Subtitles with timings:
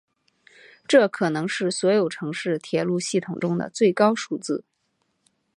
[0.87, 4.65] 这可能是所有城市铁路系统中的最高数字。